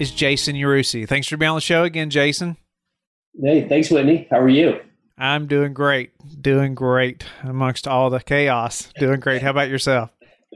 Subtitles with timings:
[0.00, 1.06] is Jason Yarusi.
[1.06, 2.56] Thanks for being on the show again, Jason.
[3.40, 4.26] Hey, thanks, Whitney.
[4.30, 4.80] How are you?
[5.18, 6.10] I'm doing great.
[6.40, 8.90] Doing great amongst all the chaos.
[8.98, 9.42] Doing great.
[9.42, 10.10] How about yourself?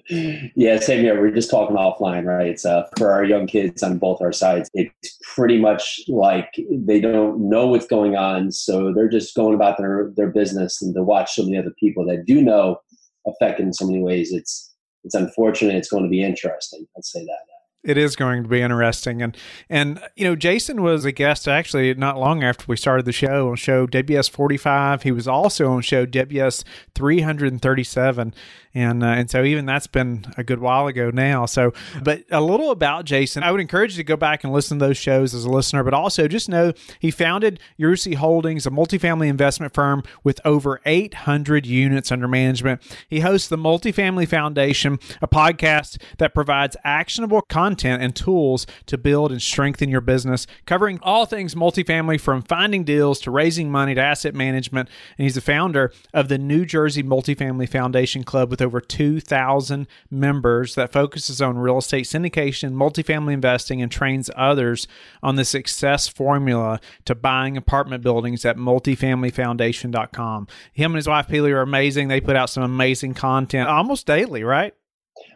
[0.09, 1.21] yeah, same here.
[1.21, 2.49] We're just talking offline, right?
[2.49, 4.71] It's uh, for our young kids on both our sides.
[4.73, 9.77] It's pretty much like they don't know what's going on, so they're just going about
[9.77, 12.79] their their business, and to watch so many other people that do know
[13.27, 14.33] affected in so many ways.
[14.33, 14.75] It's
[15.05, 15.77] it's unfortunate.
[15.77, 16.87] It's going to be interesting.
[16.97, 17.54] I'd say that
[17.85, 19.37] it is going to be interesting and
[19.69, 23.51] and you know jason was a guest actually not long after we started the show
[23.51, 26.65] on show ws 45 he was also on show ws
[26.95, 28.35] 337
[28.75, 31.47] and uh, and so even that's been a good while ago now.
[31.47, 34.79] So, but a little about Jason, I would encourage you to go back and listen
[34.81, 38.71] to those shows as a listener, but also just know he founded Yarusi Holdings, a
[38.71, 42.83] multifamily investment firm with over 800 units under management.
[43.09, 49.33] He hosts the Multifamily Foundation, a podcast that provides actionable content and tools to build
[49.33, 54.01] and strengthen your business, covering all things multifamily from finding deals to raising money to
[54.01, 54.89] asset management.
[55.19, 60.75] And he's the founder of the New Jersey Multifamily Foundation Club with over 2,000 members
[60.75, 64.87] that focuses on real estate syndication, multifamily investing, and trains others
[65.23, 70.49] on the success formula to buying apartment buildings at multifamilyfoundation.com.
[70.73, 72.09] Him and his wife, Pili, are amazing.
[72.09, 74.75] They put out some amazing content almost daily, right?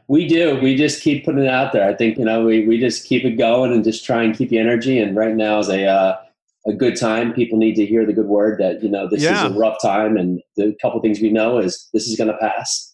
[0.09, 0.59] We do.
[0.61, 1.89] We just keep putting it out there.
[1.89, 4.49] I think, you know, we, we just keep it going and just try and keep
[4.49, 4.99] the energy.
[4.99, 6.17] And right now is a, uh,
[6.67, 7.35] a good time.
[7.35, 9.47] People need to hear the good word that, you know, this yeah.
[9.47, 10.17] is a rough time.
[10.17, 12.89] And the couple things we know is this is going to pass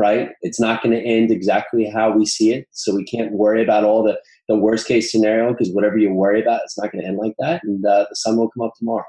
[0.00, 0.30] right?
[0.40, 2.66] It's not going to end exactly how we see it.
[2.72, 4.18] So we can't worry about all the,
[4.48, 7.34] the worst case scenario because whatever you worry about, it's not going to end like
[7.38, 7.62] that.
[7.64, 9.04] And uh, the sun will come up tomorrow.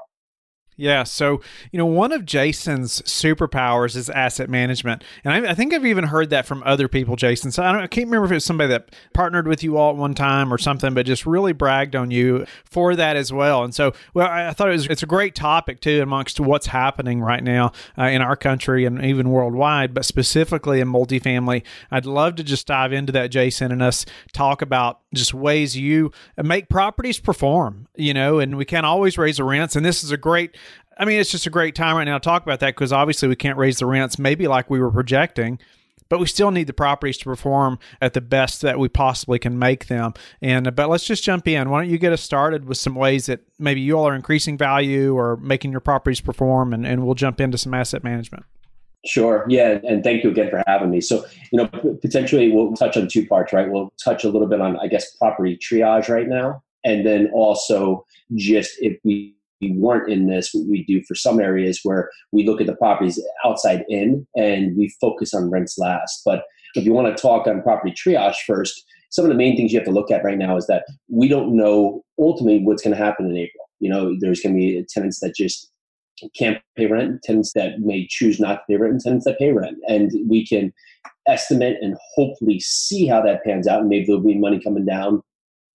[0.76, 1.04] Yeah.
[1.04, 5.04] So, you know, one of Jason's superpowers is asset management.
[5.22, 7.52] And I, I, think I've even heard that from other people, Jason.
[7.52, 9.96] So I, I, can't remember if it was somebody that partnered with you all at
[9.96, 13.64] one time or something, but just really bragged on you for that as well.
[13.64, 16.68] And so, well, I, I thought it was, it's a great topic too amongst what's
[16.68, 21.64] happening right now uh, in our country and even worldwide, but specifically in multifamily.
[21.90, 26.10] I'd love to just dive into that, Jason, and us talk about just ways you
[26.42, 29.76] make properties perform, you know, and we can't always raise the rents.
[29.76, 30.56] And this is a great
[31.02, 33.26] I mean, it's just a great time right now to talk about that because obviously
[33.26, 35.58] we can't raise the rents maybe like we were projecting,
[36.08, 39.58] but we still need the properties to perform at the best that we possibly can
[39.58, 40.14] make them.
[40.40, 41.70] And uh, but let's just jump in.
[41.70, 44.56] Why don't you get us started with some ways that maybe you all are increasing
[44.56, 48.44] value or making your properties perform, and, and we'll jump into some asset management.
[49.04, 49.44] Sure.
[49.48, 49.80] Yeah.
[49.82, 51.00] And thank you again for having me.
[51.00, 51.66] So, you know,
[52.00, 53.68] potentially we'll touch on two parts, right?
[53.68, 56.62] We'll touch a little bit on, I guess, property triage right now.
[56.84, 59.34] And then also just if we
[59.70, 63.22] weren't in this, what we do for some areas where we look at the properties
[63.44, 66.22] outside in and we focus on rents last.
[66.24, 66.42] But
[66.74, 69.78] if you want to talk on property triage first, some of the main things you
[69.78, 73.02] have to look at right now is that we don't know ultimately what's going to
[73.02, 73.64] happen in April.
[73.78, 75.70] You know, there's going to be tenants that just
[76.36, 79.52] can't pay rent, tenants that may choose not to pay rent, and tenants that pay
[79.52, 79.76] rent.
[79.88, 80.72] And we can
[81.26, 83.80] estimate and hopefully see how that pans out.
[83.80, 85.22] And maybe there'll be money coming down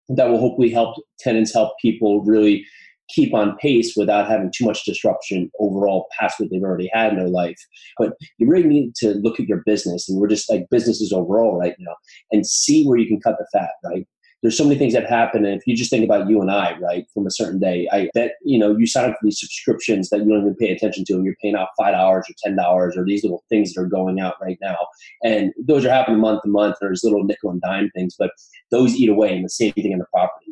[0.09, 2.65] that will hopefully help tenants, help people really
[3.09, 7.17] keep on pace without having too much disruption overall past what they've already had in
[7.17, 7.59] their life.
[7.97, 11.57] But you really need to look at your business, and we're just like businesses overall
[11.57, 11.95] right now,
[12.31, 14.07] and see where you can cut the fat, right?
[14.41, 15.45] there's so many things that happen.
[15.45, 18.09] And if you just think about you and I, right, from a certain day, I
[18.13, 21.05] bet, you know, you sign up for these subscriptions that you don't even pay attention
[21.05, 24.19] to and you're paying out $5 or $10 or these little things that are going
[24.19, 24.77] out right now.
[25.23, 26.77] And those are happening month to month.
[26.79, 28.31] There's little nickel and dime things, but
[28.69, 30.46] those eat away and the same thing in the property.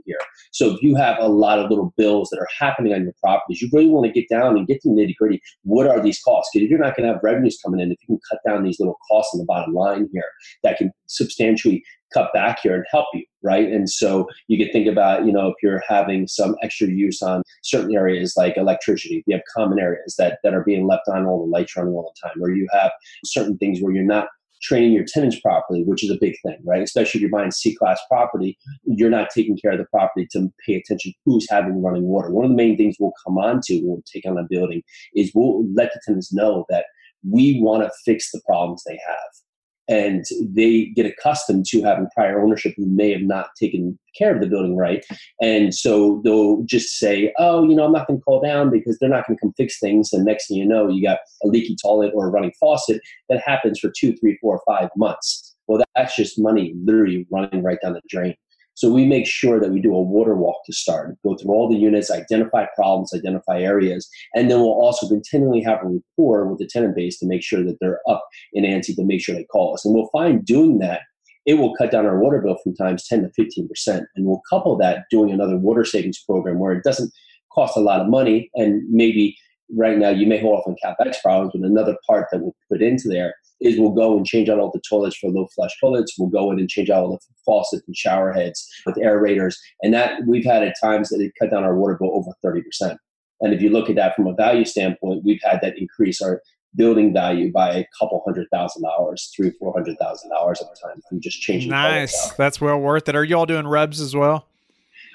[0.55, 3.61] So if you have a lot of little bills that are happening on your properties,
[3.61, 5.41] you really want to get down and get to the nitty gritty.
[5.63, 6.49] What are these costs?
[6.53, 8.63] Because if you're not going to have revenues coming in, if you can cut down
[8.63, 10.23] these little costs on the bottom line here,
[10.63, 11.83] that can substantially
[12.13, 13.69] cut back here and help you, right?
[13.69, 17.43] And so you could think about, you know, if you're having some extra use on
[17.61, 21.45] certain areas like electricity, you have common areas that, that are being left on all
[21.45, 22.91] the lights running all the time, or you have
[23.25, 24.27] certain things where you're not
[24.65, 26.81] training your tenants properly, which is a big thing, right?
[26.81, 30.51] Especially if you're buying C class property, you're not taking care of the property to
[30.65, 32.31] pay attention who's having running water.
[32.31, 34.81] One of the main things we'll come on to when we take on a building
[35.13, 36.85] is we'll let the tenants know that
[37.29, 39.44] we want to fix the problems they have
[39.87, 44.41] and they get accustomed to having prior ownership who may have not taken care of
[44.41, 45.05] the building right.
[45.41, 48.97] And so they'll just say, oh, you know, I'm not going to call down because
[48.99, 50.11] they're not going to come fix things.
[50.13, 53.41] And next thing you know, you got a leaky toilet or a running faucet that
[53.45, 55.55] happens for two, three, four, five months.
[55.67, 58.35] Well, that's just money literally running right down the drain.
[58.75, 61.69] So we make sure that we do a water walk to start, go through all
[61.69, 66.59] the units, identify problems, identify areas, and then we'll also continually have a rapport with
[66.59, 69.45] the tenant base to make sure that they're up in ante to make sure they
[69.45, 69.85] call us.
[69.85, 71.01] And we'll find doing that,
[71.45, 74.05] it will cut down our water bill from times 10 to 15%.
[74.15, 77.11] And we'll couple that doing another water savings program where it doesn't
[77.53, 79.37] cost a lot of money and maybe
[79.73, 82.81] right now you may hold off on capex problems, but another part that we'll put
[82.81, 86.15] into there is we'll go and change out all the toilets for low flush toilets.
[86.17, 89.55] We'll go in and change out all the faucets and shower heads with aerators.
[89.81, 92.97] And that we've had at times that it cut down our water bill over 30%.
[93.41, 96.41] And if you look at that from a value standpoint, we've had that increase our
[96.75, 100.87] building value by a couple hundred thousand dollars, three, four hundred thousand dollars at a
[100.87, 101.69] time from just changing.
[101.69, 102.31] Nice.
[102.31, 103.15] That's well worth it.
[103.15, 104.47] Are you all doing rubs as well?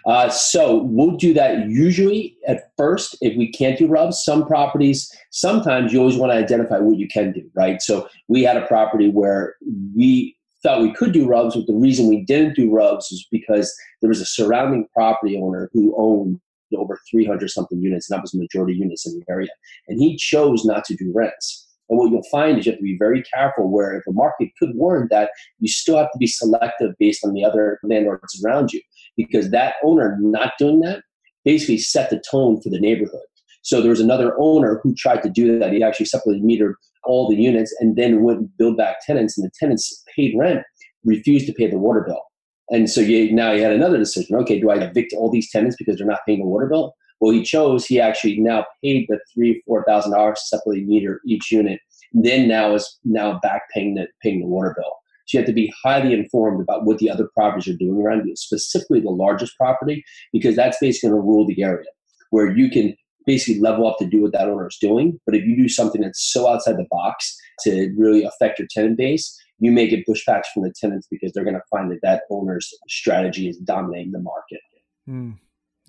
[0.07, 4.23] Uh, so we'll do that usually at first if we can't do rubs.
[4.23, 7.81] Some properties, sometimes you always want to identify what you can do, right?
[7.83, 9.57] So we had a property where
[9.95, 13.75] we thought we could do rubs, but the reason we didn't do rubs is because
[14.01, 16.41] there was a surrounding property owner who owned
[16.77, 19.49] over 300 something units, and that was the majority units in the area.
[19.89, 21.67] And he chose not to do rents.
[21.89, 24.51] And what you'll find is you have to be very careful where if a market
[24.59, 28.73] could warrant that, you still have to be selective based on the other landlords around
[28.73, 28.81] you
[29.27, 31.03] because that owner not doing that
[31.45, 33.21] basically set the tone for the neighborhood.
[33.63, 35.73] So there was another owner who tried to do that.
[35.73, 36.75] He actually separately metered
[37.05, 40.63] all the units and then and build back tenants, and the tenants paid rent,
[41.05, 42.23] refused to pay the water bill.
[42.71, 44.37] And so you, now he had another decision.
[44.37, 46.95] Okay, do I evict all these tenants because they're not paying the water bill?
[47.21, 47.85] Well, he chose.
[47.85, 51.81] He actually now paid the three, four thousand dollars separately meter each unit.
[52.13, 54.93] Then now is now back paying the paying the water bill.
[55.31, 58.27] So you have to be highly informed about what the other properties are doing around
[58.27, 61.87] you, specifically the largest property, because that's basically going to rule the area
[62.31, 62.97] where you can
[63.27, 65.21] basically level up to do what that owner is doing.
[65.27, 68.97] But if you do something that's so outside the box to really affect your tenant
[68.97, 72.23] base, you may get pushbacks from the tenants because they're going to find that that
[72.31, 74.61] owner's strategy is dominating the market.
[75.09, 75.39] Mm.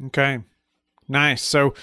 [0.07, 0.39] Okay.
[1.07, 1.41] Nice.
[1.41, 1.73] So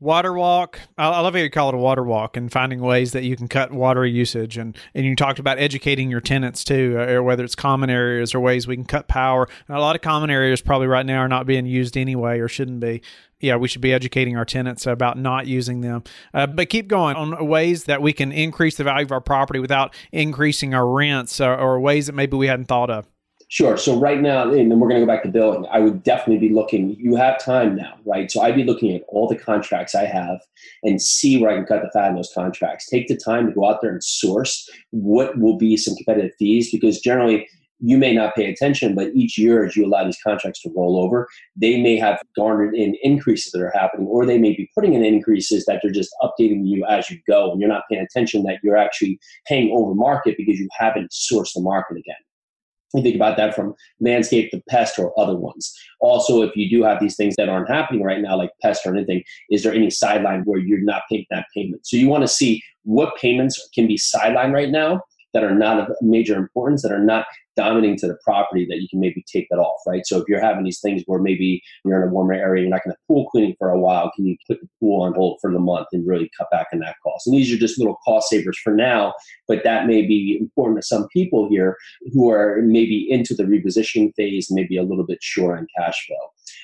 [0.00, 0.80] water walk.
[0.96, 3.48] I love how you call it a water walk and finding ways that you can
[3.48, 4.56] cut water usage.
[4.56, 8.34] And and you talked about educating your tenants too uh, or whether it's common areas
[8.34, 9.48] or ways we can cut power.
[9.66, 12.48] And a lot of common areas probably right now are not being used anyway or
[12.48, 13.02] shouldn't be.
[13.40, 16.04] Yeah we should be educating our tenants about not using them.
[16.32, 19.60] Uh, but keep going on ways that we can increase the value of our property
[19.60, 23.06] without increasing our rents or, or ways that maybe we hadn't thought of
[23.50, 23.78] Sure.
[23.78, 25.64] So right now, and then we're going to go back to billing.
[25.72, 26.90] I would definitely be looking.
[26.98, 28.30] You have time now, right?
[28.30, 30.38] So I'd be looking at all the contracts I have
[30.82, 32.86] and see where I can cut the fat in those contracts.
[32.90, 36.70] Take the time to go out there and source what will be some competitive fees
[36.70, 37.48] because generally
[37.80, 41.02] you may not pay attention, but each year as you allow these contracts to roll
[41.02, 44.94] over, they may have garnered in increases that are happening, or they may be putting
[44.94, 48.42] in increases that they're just updating you as you go, and you're not paying attention
[48.42, 52.16] that you're actually paying over market because you haven't sourced the market again.
[52.94, 55.72] You think about that from landscape to Pest or other ones.
[56.00, 58.94] Also, if you do have these things that aren't happening right now, like Pest or
[58.94, 61.86] anything, is there any sideline where you're not paying that payment?
[61.86, 65.02] So you want to see what payments can be sidelined right now
[65.34, 67.26] that are not of major importance, that are not
[67.56, 70.06] dominating to the property that you can maybe take that off, right?
[70.06, 72.84] So if you're having these things where maybe you're in a warmer area, you're not
[72.84, 75.52] going to pool cleaning for a while, can you put the pool on hold for
[75.52, 77.26] the month and really cut back on that cost?
[77.26, 79.12] And these are just little cost savers for now,
[79.48, 81.76] but that may be important to some people here
[82.12, 86.16] who are maybe into the repositioning phase, maybe a little bit short on cash flow.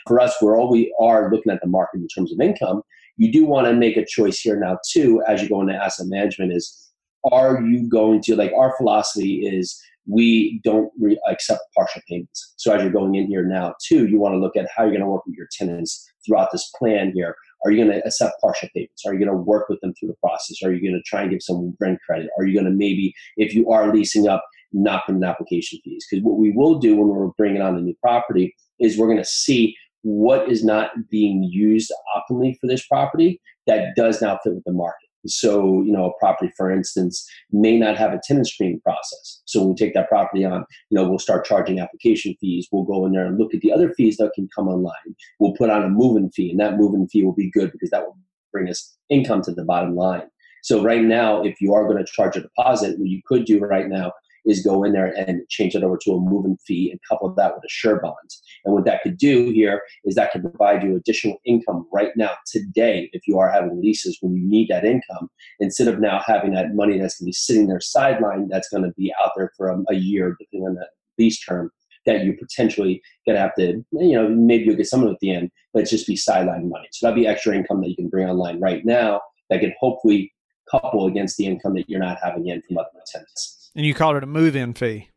[0.06, 2.82] For us, we're all we are looking at the market in terms of income.
[3.16, 6.06] You do want to make a choice here now too, as you go into asset
[6.08, 6.92] management is
[7.30, 12.54] are you going to like our philosophy is we don't re- accept partial payments.
[12.56, 14.92] So as you're going in here now, too, you want to look at how you're
[14.92, 17.34] going to work with your tenants throughout this plan here.
[17.64, 19.02] Are you going to accept partial payments?
[19.06, 20.58] Are you going to work with them through the process?
[20.62, 22.28] Are you going to try and give some rent credit?
[22.38, 26.06] Are you going to maybe, if you are leasing up, not put in application fees?
[26.10, 29.16] Because what we will do when we're bringing on the new property is we're going
[29.16, 34.54] to see what is not being used optimally for this property that does now fit
[34.54, 35.03] with the market.
[35.26, 39.42] So, you know, a property, for instance, may not have a tenant screening process.
[39.46, 42.68] So when we take that property on, you know, we'll start charging application fees.
[42.70, 45.16] We'll go in there and look at the other fees that can come online.
[45.40, 48.02] We'll put on a moving fee, and that moving fee will be good because that
[48.02, 48.18] will
[48.52, 50.28] bring us income to the bottom line.
[50.62, 53.58] So right now, if you are going to charge a deposit, what you could do
[53.60, 54.12] right now
[54.46, 57.54] is go in there and change it over to a moving fee and couple that
[57.54, 58.30] with a sure bond.
[58.64, 62.32] And what that could do here is that could provide you additional income right now,
[62.46, 65.28] today, if you are having leases when you need that income,
[65.60, 68.84] instead of now having that money that's going to be sitting there sideline that's going
[68.84, 70.86] to be out there for a, a year, depending on the
[71.18, 71.70] lease term
[72.06, 75.20] that you potentially to have to, you know, maybe you'll get some of it at
[75.20, 76.86] the end, but it's just be sideline money.
[76.92, 80.32] So that'd be extra income that you can bring online right now that can hopefully
[80.70, 83.63] couple against the income that you're not having in from other tenants.
[83.76, 85.08] And you called it a move-in fee.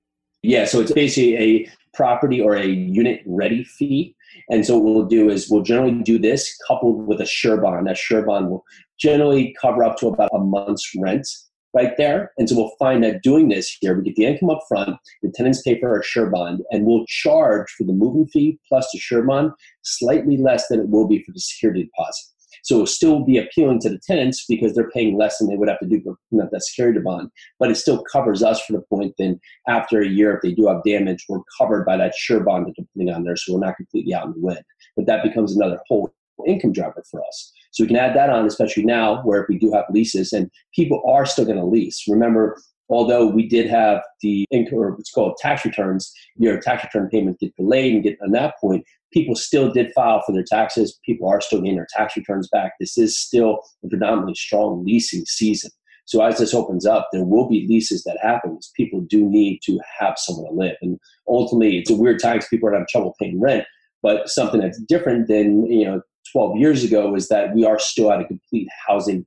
[0.43, 4.15] Yeah, so it's basically a property or a unit ready fee.
[4.49, 7.87] And so what we'll do is we'll generally do this coupled with a sure bond.
[7.87, 8.63] That sure bond will
[8.99, 11.27] generally cover up to about a month's rent
[11.73, 12.31] right there.
[12.37, 15.31] And so we'll find that doing this here, we get the income up front, the
[15.35, 18.99] tenants pay for our sure bond, and we'll charge for the moving fee plus the
[18.99, 19.51] sure bond
[19.83, 22.25] slightly less than it will be for the security deposit.
[22.63, 25.69] So it'll still be appealing to the tenants because they're paying less than they would
[25.69, 27.29] have to do for that security bond.
[27.59, 30.67] But it still covers us for the point then after a year, if they do
[30.67, 33.35] have damage, we're covered by that sure bond that they're putting on there.
[33.35, 34.61] So we're not completely out in the wind.
[34.95, 36.13] But that becomes another whole
[36.45, 37.51] income driver for us.
[37.71, 40.49] So we can add that on, especially now where if we do have leases and
[40.75, 42.03] people are still going to lease.
[42.07, 47.09] Remember, although we did have the income or what's called tax returns, your tax return
[47.09, 50.99] payments get delayed and get on that point, people still did file for their taxes.
[51.05, 52.73] People are still getting their tax returns back.
[52.79, 55.71] This is still a predominantly strong leasing season.
[56.05, 58.57] So as this opens up, there will be leases that happen.
[58.75, 60.75] People do need to have somewhere to live.
[60.81, 63.65] And ultimately, it's a weird time because people are having trouble paying rent.
[64.01, 66.01] But something that's different than, you know,
[66.31, 69.25] 12 years ago is that we are still at a complete housing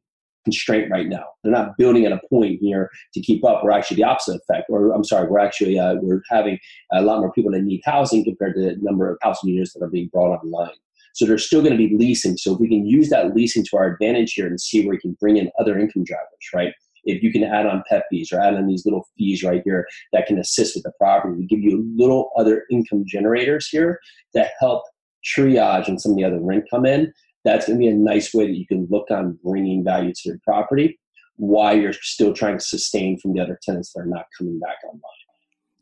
[0.50, 1.24] constraint right now.
[1.42, 3.62] They're not building at a point here to keep up.
[3.62, 6.58] We're actually the opposite effect, or I'm sorry, we're actually uh, we're having
[6.92, 9.82] a lot more people that need housing compared to the number of housing units that
[9.82, 10.76] are being brought online.
[11.14, 12.36] So they're still going to be leasing.
[12.36, 15.00] So if we can use that leasing to our advantage here and see where we
[15.00, 16.72] can bring in other income drivers, right?
[17.04, 19.86] If you can add on pet fees or add on these little fees right here
[20.12, 23.98] that can assist with the property, we give you little other income generators here
[24.34, 24.84] that help
[25.24, 27.12] triage and some of the other rent come in
[27.44, 30.20] that's going to be a nice way that you can look on bringing value to
[30.24, 30.98] your property
[31.36, 34.76] while you're still trying to sustain from the other tenants that are not coming back
[34.84, 35.02] online.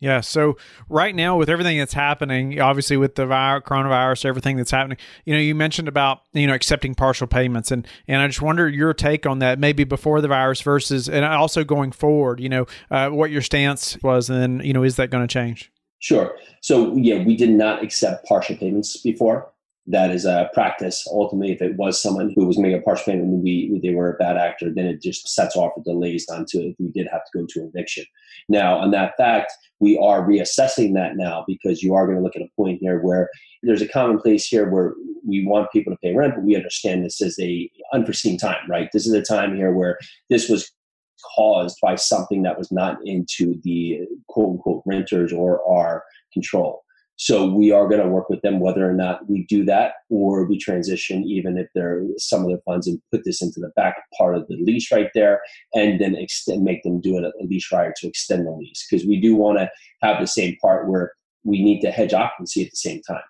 [0.00, 0.20] Yeah.
[0.20, 0.56] So
[0.88, 5.34] right now, with everything that's happening, obviously with the virus, coronavirus, everything that's happening, you
[5.34, 8.94] know, you mentioned about you know accepting partial payments, and and I just wonder your
[8.94, 13.08] take on that, maybe before the virus versus, and also going forward, you know, uh,
[13.08, 15.72] what your stance was, and then you know, is that going to change?
[15.98, 16.36] Sure.
[16.60, 19.50] So yeah, we did not accept partial payments before
[19.90, 21.06] that is a practice.
[21.10, 24.12] Ultimately, if it was someone who was making a partial payment and we, they were
[24.12, 27.24] a bad actor, then it just sets off the delays onto if we did have
[27.24, 28.04] to go to eviction.
[28.50, 32.36] Now, on that fact, we are reassessing that now because you are going to look
[32.36, 33.30] at a point here where
[33.62, 34.94] there's a common place here where
[35.26, 38.90] we want people to pay rent, but we understand this is a unforeseen time, right?
[38.92, 40.70] This is a time here where this was
[41.34, 46.82] caused by something that was not into the quote unquote renters or our control.
[47.20, 50.44] So we are going to work with them whether or not we do that or
[50.44, 53.96] we transition, even if they're some of their funds, and put this into the back
[54.16, 55.40] part of the lease right there,
[55.74, 59.04] and then extend, make them do it a lease rider to extend the lease because
[59.04, 59.68] we do want to
[60.00, 63.22] have the same part where we need to hedge occupancy at the same time.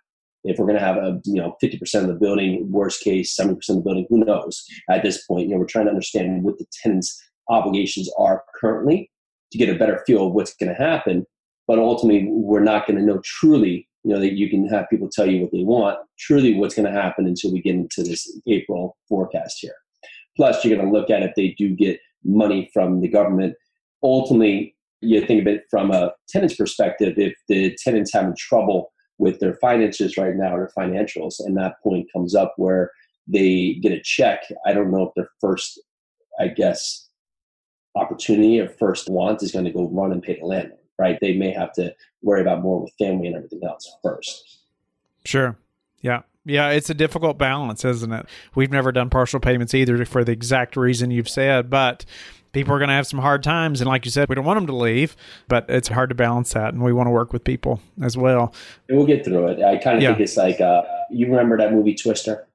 [0.44, 3.56] If we're going to have a you know 50% of the building, worst case 70%
[3.70, 4.66] of the building, who knows?
[4.90, 7.18] At this point, you know we're trying to understand what the tenants'
[7.48, 9.10] obligations are currently
[9.50, 11.24] to get a better feel of what's going to happen
[11.68, 15.08] but ultimately we're not going to know truly you know that you can have people
[15.08, 18.40] tell you what they want truly what's going to happen until we get into this
[18.48, 19.74] april forecast here.
[20.36, 23.54] Plus you're going to look at if they do get money from the government.
[24.02, 29.38] Ultimately you think of it from a tenant's perspective if the tenant's having trouble with
[29.40, 32.90] their finances right now or financials and that point comes up where
[33.26, 35.80] they get a check i don't know if their first
[36.40, 37.08] i guess
[37.94, 41.18] opportunity or first want is going to go run and pay the landlord right?
[41.20, 44.58] They may have to worry about more with family and everything else first.
[45.24, 45.56] Sure.
[46.00, 46.22] Yeah.
[46.44, 48.26] Yeah, it's a difficult balance, isn't it?
[48.54, 52.06] We've never done partial payments either for the exact reason you've said, but
[52.52, 53.82] people are going to have some hard times.
[53.82, 55.14] And like you said, we don't want them to leave,
[55.48, 56.72] but it's hard to balance that.
[56.72, 58.54] And we want to work with people as well.
[58.88, 59.62] And we'll get through it.
[59.62, 60.10] I kind of yeah.
[60.10, 62.48] think it's like, uh, you remember that movie Twister?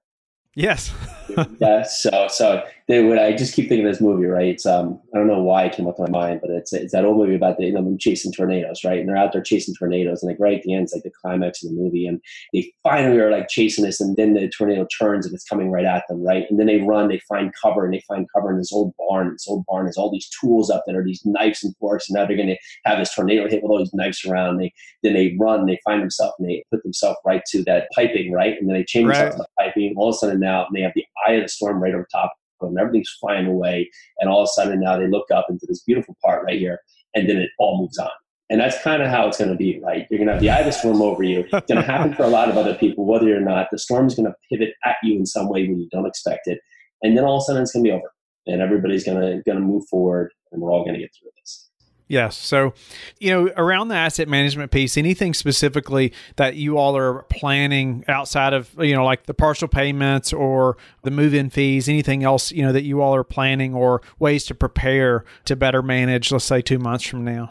[0.56, 0.92] Yes.
[1.60, 1.84] yeah.
[1.84, 3.18] So, so they would.
[3.18, 4.48] I just keep thinking of this movie, right?
[4.48, 6.92] It's um, I don't know why it came up to my mind, but it's it's
[6.92, 9.00] that old movie about the, you know, them chasing tornadoes, right?
[9.00, 11.12] And they're out there chasing tornadoes, and like right at the end, it's like the
[11.22, 12.20] climax of the movie, and
[12.54, 15.86] they finally are like chasing this, and then the tornado turns and it's coming right
[15.86, 16.46] at them, right?
[16.50, 19.32] And then they run, they find cover, and they find cover in this old barn.
[19.32, 22.16] This old barn has all these tools up that are these knives and forks, and
[22.16, 24.58] now they're going to have this tornado hit with all these knives around.
[24.58, 24.74] They
[25.04, 28.56] then they run, they find themselves, and they put themselves right to that piping, right?
[28.60, 29.32] And then they change right.
[29.32, 29.94] the piping.
[29.96, 32.34] All of a sudden now they have the eye of the storm right over top
[32.62, 32.78] of them.
[32.78, 33.90] Everything's flying away.
[34.20, 36.80] And all of a sudden now they look up into this beautiful part right here
[37.14, 38.10] and then it all moves on.
[38.50, 40.06] And that's kind of how it's going to be, right?
[40.10, 41.46] You're going to have the eye of the storm over you.
[41.52, 44.06] It's going to happen for a lot of other people, whether or not the storm
[44.06, 46.60] is going to pivot at you in some way when you don't expect it.
[47.02, 48.12] And then all of a sudden it's going to be over
[48.46, 51.32] and everybody's going to, going to move forward and we're all going to get through
[51.40, 51.70] this.
[52.08, 52.38] Yes.
[52.38, 52.74] So,
[53.20, 58.54] you know, around the asset management piece, anything specifically that you all are planning outside
[58.54, 62.62] of, you know, like the partial payments or the move in fees, anything else, you
[62.62, 66.62] know, that you all are planning or ways to prepare to better manage, let's say,
[66.62, 67.50] two months from now?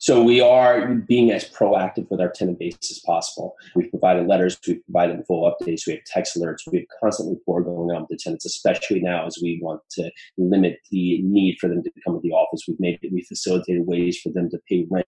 [0.00, 3.54] So we are being as proactive with our tenant base as possible.
[3.76, 7.66] We've provided letters, we've provided full updates, we have text alerts, we have constant report
[7.66, 11.68] going on with the tenants, especially now as we want to limit the need for
[11.68, 12.62] them to come to the office.
[12.66, 15.06] We've made it we facilitated ways for them to pay rent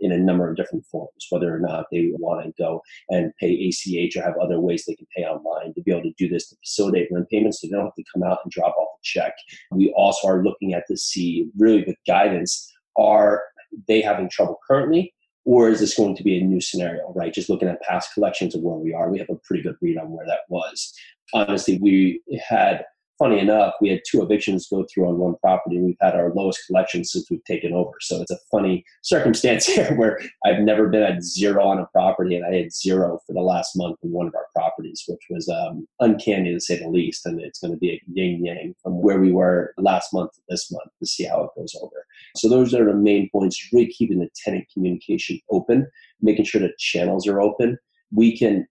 [0.00, 3.50] in a number of different forms, whether or not they want to go and pay
[3.54, 6.50] ACH or have other ways they can pay online to be able to do this
[6.50, 9.02] to facilitate rent payments so they don't have to come out and drop off a
[9.02, 9.32] check.
[9.70, 13.42] We also are looking at to see really with guidance are
[13.88, 15.12] they having trouble currently,
[15.44, 17.34] or is this going to be a new scenario, right?
[17.34, 19.98] Just looking at past collections of where we are, we have a pretty good read
[19.98, 20.92] on where that was.
[21.32, 22.84] Honestly, we had
[23.18, 25.78] funny enough, we had two evictions go through on one property.
[25.78, 27.92] We've had our lowest collection since we've taken over.
[28.00, 32.36] So it's a funny circumstance here where I've never been at zero on a property
[32.36, 35.48] and I had zero for the last month in one of our properties, which was
[35.48, 37.26] um, uncanny to say the least.
[37.26, 40.40] And it's going to be a yin yang from where we were last month to
[40.48, 42.06] this month to see how it goes over.
[42.36, 45.86] So those are the main points, really keeping the tenant communication open,
[46.20, 47.78] making sure the channels are open.
[48.12, 48.66] We can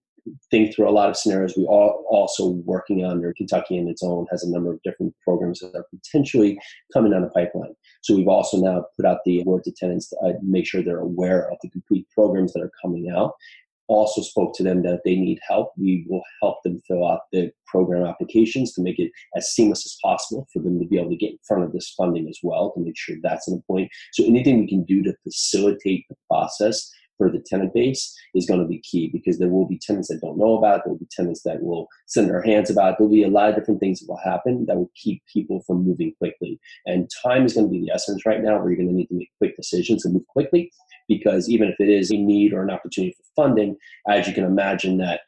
[0.50, 1.56] think through a lot of scenarios.
[1.56, 5.14] We are also working on, or Kentucky in its own has a number of different
[5.22, 6.58] programs that are potentially
[6.92, 7.74] coming down the pipeline.
[8.02, 10.98] So we've also now put out the word to tenants to uh, make sure they're
[10.98, 13.32] aware of the complete programs that are coming out.
[13.86, 17.52] Also spoke to them that they need help, we will help them fill out the
[17.66, 21.16] program applications to make it as seamless as possible for them to be able to
[21.16, 23.90] get in front of this funding as well to make sure that's an point.
[24.14, 28.60] So anything we can do to facilitate the process for the tenant base is going
[28.60, 30.82] to be key because there will be tenants that don't know about it.
[30.84, 32.96] There will be tenants that will send their hands about it.
[32.98, 35.62] There will be a lot of different things that will happen that will keep people
[35.66, 36.60] from moving quickly.
[36.86, 39.06] And time is going to be the essence right now where you're going to need
[39.06, 40.70] to make quick decisions and move quickly
[41.08, 43.76] because even if it is a need or an opportunity for funding,
[44.08, 45.20] as you can imagine that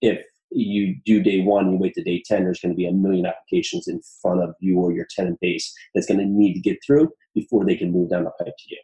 [0.00, 2.92] if you do day one, you wait to day 10, there's going to be a
[2.92, 6.60] million applications in front of you or your tenant base that's going to need to
[6.60, 8.78] get through before they can move down the pipe to you.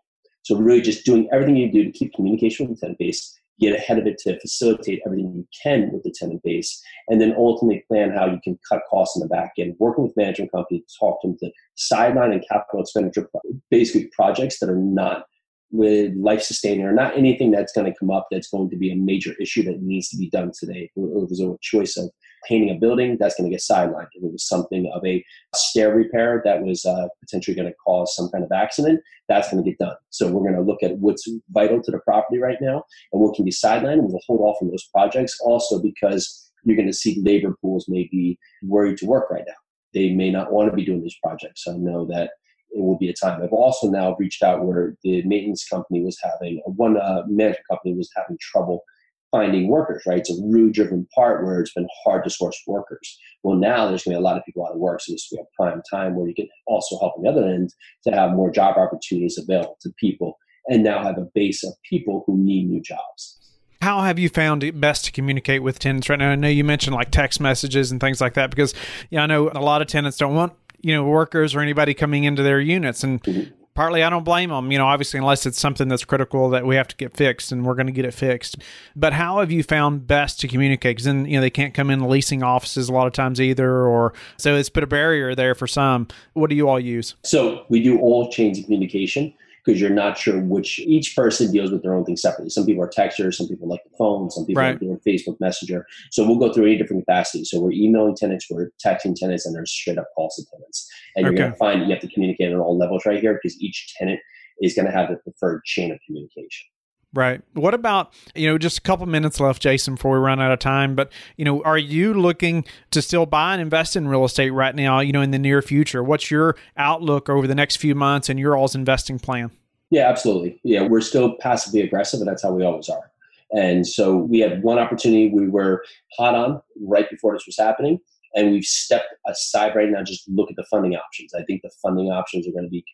[0.50, 3.72] So really just doing everything you do to keep communication with the tenant base, get
[3.72, 7.84] ahead of it to facilitate everything you can with the tenant base, and then ultimately
[7.86, 10.94] plan how you can cut costs in the back end, working with management companies to
[10.98, 13.30] talk to them to sideline and capital expenditure,
[13.70, 15.26] basically projects that are not
[15.70, 18.90] with life sustaining or not anything that's going to come up that's going to be
[18.90, 20.90] a major issue that needs to be done today.
[20.96, 22.10] It was a choice of
[22.48, 24.08] painting a building, that's going to get sidelined.
[24.12, 25.24] If it was something of a
[25.54, 29.62] stair repair that was uh, potentially going to cause some kind of accident, that's going
[29.62, 29.96] to get done.
[30.10, 33.34] So we're going to look at what's vital to the property right now and what
[33.34, 35.38] can be sidelined, and we'll hold off on those projects.
[35.42, 39.54] Also, because you're going to see labor pools may be worried to work right now.
[39.94, 41.64] They may not want to be doing these projects.
[41.64, 42.30] So I know that
[42.70, 43.42] it will be a time.
[43.42, 47.94] I've also now reached out where the maintenance company was having one uh, management company
[47.94, 48.84] was having trouble
[49.30, 50.18] finding workers, right?
[50.18, 53.18] It's a really driven part where it's been hard to source workers.
[53.42, 55.28] Well, now there's going to be a lot of people out of work, so this
[55.30, 57.72] will be a prime time where you can also help on the other end
[58.04, 62.24] to have more job opportunities available to people, and now have a base of people
[62.26, 63.38] who need new jobs.
[63.80, 66.30] How have you found it best to communicate with tenants right now?
[66.30, 68.74] I know you mentioned like text messages and things like that because
[69.08, 72.24] yeah, I know a lot of tenants don't want you know workers or anybody coming
[72.24, 75.58] into their units and mm-hmm partly I don't blame them, you know, obviously, unless it's
[75.58, 78.12] something that's critical that we have to get fixed and we're going to get it
[78.12, 78.58] fixed.
[78.94, 80.96] But how have you found best to communicate?
[80.96, 83.86] Because then, you know, they can't come in leasing offices a lot of times either,
[83.86, 86.08] or so it's put a barrier there for some.
[86.34, 87.14] What do you all use?
[87.22, 89.32] So we do all chains of communication
[89.64, 92.50] because you're not sure which each person deals with their own thing separately.
[92.50, 94.76] Some people are texters, some people like the phone, some people right.
[94.76, 95.86] are doing Facebook Messenger.
[96.10, 97.50] So we'll go through any different capacities.
[97.50, 100.88] So we're emailing tenants, we're texting tenants, and there's straight up calls to tenants.
[101.16, 101.34] And okay.
[101.34, 103.94] you're going to find you have to communicate on all levels right here because each
[103.98, 104.20] tenant
[104.60, 106.68] is going to have the preferred chain of communication.
[107.12, 107.42] Right.
[107.54, 110.60] What about, you know, just a couple minutes left, Jason, before we run out of
[110.60, 110.94] time.
[110.94, 114.74] But, you know, are you looking to still buy and invest in real estate right
[114.74, 116.04] now, you know, in the near future?
[116.04, 119.50] What's your outlook over the next few months and your all's investing plan?
[119.90, 120.60] Yeah, absolutely.
[120.62, 123.10] Yeah, we're still passively aggressive, and that's how we always are.
[123.50, 125.82] And so we had one opportunity we were
[126.16, 127.98] hot on right before this was happening,
[128.36, 131.34] and we've stepped aside right now just look at the funding options.
[131.34, 132.84] I think the funding options are going to be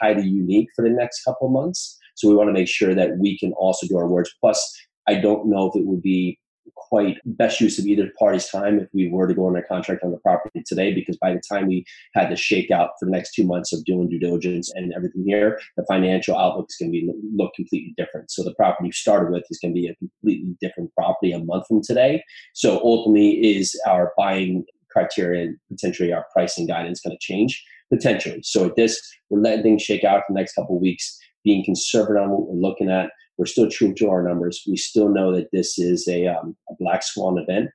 [0.00, 1.98] highly unique for the next couple months.
[2.20, 4.30] So we want to make sure that we can also do our words.
[4.40, 4.60] Plus,
[5.08, 6.38] I don't know if it would be
[6.76, 10.10] quite best use of either party's time if we were to go under contract on
[10.10, 13.44] the property today, because by the time we had the shakeout for the next two
[13.44, 17.12] months of doing due diligence and everything here, the financial outlook is going to be
[17.34, 18.30] look completely different.
[18.30, 21.38] So the property you started with is going to be a completely different property a
[21.38, 22.22] month from today.
[22.54, 28.40] So ultimately, is our buying criteria and potentially our pricing guidance going to change potentially.
[28.42, 31.64] So at this, we're letting things shake out for the next couple of weeks, being
[31.64, 34.62] conservative on what we're looking at we're still true to our numbers.
[34.68, 37.70] We still know that this is a, um, a black swan event.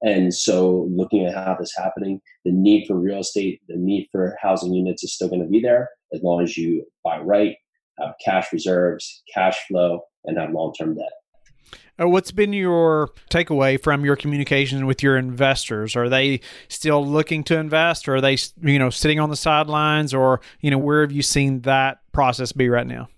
[0.00, 4.36] And so, looking at how this happening, the need for real estate, the need for
[4.40, 7.56] housing units is still going to be there as long as you buy right,
[7.98, 11.10] have cash reserves, cash flow, and have long term debt.
[12.00, 15.96] Uh, what's been your takeaway from your communication with your investors?
[15.96, 20.14] Are they still looking to invest, or are they, you know, sitting on the sidelines,
[20.14, 23.08] or you know, where have you seen that process be right now?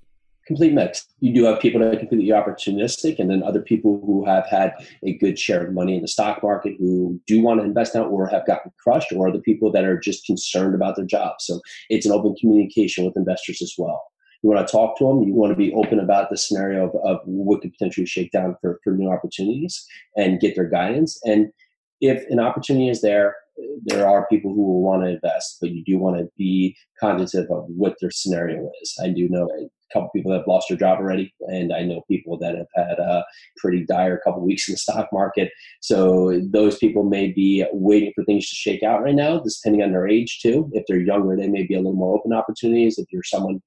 [0.50, 1.06] complete mix.
[1.20, 4.72] You do have people that are completely opportunistic, and then other people who have had
[5.04, 8.02] a good share of money in the stock market who do want to invest now
[8.02, 11.46] or have gotten crushed, or other people that are just concerned about their jobs.
[11.46, 14.02] So it's an open communication with investors as well.
[14.42, 15.22] You want to talk to them.
[15.22, 18.56] You want to be open about the scenario of, of what could potentially shake down
[18.60, 19.86] for, for new opportunities
[20.16, 21.20] and get their guidance.
[21.24, 21.52] And
[22.00, 23.36] if an opportunity is there,
[23.84, 27.50] there are people who will want to invest, but you do want to be cognizant
[27.50, 28.98] of what their scenario is.
[29.02, 32.02] I do know a couple people that have lost their job already, and I know
[32.08, 33.24] people that have had a
[33.56, 35.50] pretty dire couple weeks in the stock market.
[35.80, 39.92] So those people may be waiting for things to shake out right now, depending on
[39.92, 40.70] their age too.
[40.72, 42.98] If they're younger, they may be a little more open to opportunities.
[42.98, 43.60] If you're someone,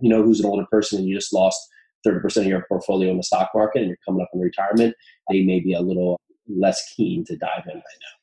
[0.00, 1.58] you know, who's an older person and you just lost
[2.06, 4.94] 30% of your portfolio in the stock market and you're coming up in retirement,
[5.30, 8.18] they may be a little less keen to dive in right now.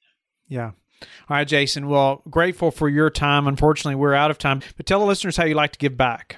[0.48, 0.72] Yeah.
[1.30, 1.88] All right, Jason.
[1.88, 3.48] Well, grateful for your time.
[3.48, 6.38] Unfortunately, we're out of time, but tell the listeners how you like to give back.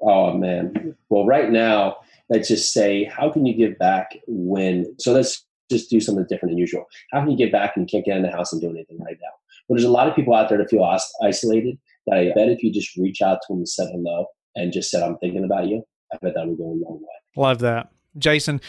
[0.00, 0.96] Oh man.
[1.08, 1.96] Well, right now,
[2.28, 4.94] let's just say, how can you give back when?
[4.98, 6.84] So let's just do something different than usual.
[7.12, 8.98] How can you give back and you can't get in the house and do anything
[9.00, 9.30] right now?
[9.66, 10.84] Well, there's a lot of people out there that feel
[11.22, 11.78] isolated.
[12.06, 14.90] That I bet if you just reach out to them and said hello and just
[14.90, 17.08] said, "I'm thinking about you," I bet that would go a long way.
[17.34, 17.88] Love that.
[18.16, 18.60] Jason,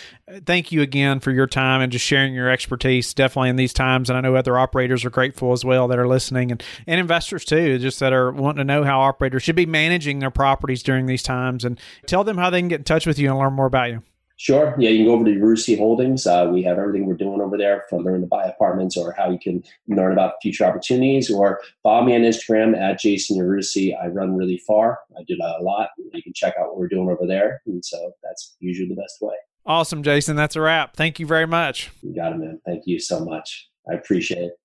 [0.45, 4.09] thank you again for your time and just sharing your expertise definitely in these times.
[4.09, 7.45] And I know other operators are grateful as well that are listening and, and investors
[7.45, 11.05] too, just that are wanting to know how operators should be managing their properties during
[11.05, 13.53] these times and tell them how they can get in touch with you and learn
[13.53, 14.03] more about you.
[14.37, 14.75] Sure.
[14.77, 16.27] Yeah, you can go over to Yarusi Holdings.
[16.27, 19.31] Uh, we have everything we're doing over there from learning to buy apartments or how
[19.31, 23.95] you can learn about future opportunities or follow me on Instagram at Jason Yarusi.
[23.97, 24.99] I run really far.
[25.17, 25.89] I do that a lot.
[26.13, 27.61] You can check out what we're doing over there.
[27.65, 29.35] And so that's usually the best way.
[29.65, 30.35] Awesome, Jason.
[30.35, 30.97] That's a wrap.
[30.97, 31.91] Thank you very much.
[32.01, 32.59] You got it, man.
[32.65, 33.69] Thank you so much.
[33.89, 34.59] I appreciate it.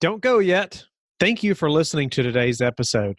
[0.00, 0.84] Don't go yet.
[1.18, 3.18] Thank you for listening to today's episode.